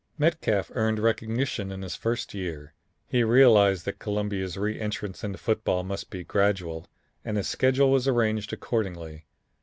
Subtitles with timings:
[0.17, 2.73] Metcalf earned recognition in his first year.
[3.05, 6.87] He realized that Columbia's re entrance into football must be gradual,
[7.23, 9.27] and his schedule was arranged accordingly.